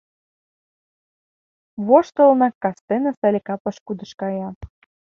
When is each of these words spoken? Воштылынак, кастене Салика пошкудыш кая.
Воштылынак, 1.87 2.53
кастене 2.63 3.09
Салика 3.19 3.55
пошкудыш 3.63 4.11
кая. 4.19 4.49